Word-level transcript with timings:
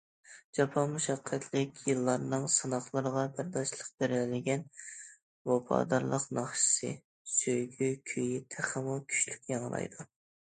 جاپا- 0.57 0.83
مۇشەققەتلىك 0.91 1.81
يىللارنىڭ 1.89 2.47
سىناقلىرىغا 2.53 3.25
بەرداشلىق 3.35 3.91
بېرەلىگەن 4.03 4.63
ۋاپادارلىق 5.51 6.27
ناخشىسى، 6.39 6.91
سۆيگۈ 7.35 7.91
كۈيى 8.15 8.43
تېخىمۇ 8.57 8.97
كۈچلۈك 9.13 9.49
ياڭرايدۇ. 9.55 10.11